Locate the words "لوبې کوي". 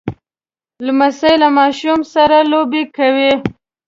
2.51-3.31